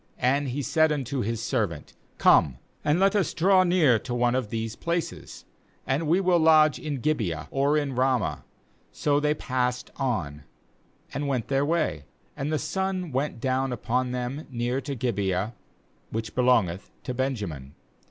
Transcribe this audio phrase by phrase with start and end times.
[0.19, 4.49] KAnd he said unto his servant: 'Come and let us draw near to one of
[4.49, 5.45] these places;
[5.85, 8.43] and we will lodge in Gibeah, or in Ramah.'
[8.93, 10.41] 14So they passed on
[11.13, 15.53] and went their way; and the sun went down upon them near to Gibeah,
[16.09, 17.75] which belongeth to Benjamin.